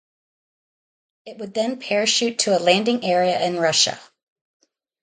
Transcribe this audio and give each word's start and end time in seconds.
It 1.27 1.37
would 1.37 1.53
then 1.53 1.79
parachute 1.79 2.39
to 2.39 2.57
a 2.57 2.59
landing 2.59 3.05
area 3.05 3.39
in 3.45 3.57
Russia. 3.59 3.99